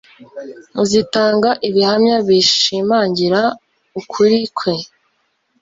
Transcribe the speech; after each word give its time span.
zitanga 0.89 1.49
ibihamya 1.67 2.15
bishimangira 2.27 3.41
ukuri 3.99 4.39
kwe. 4.57 4.73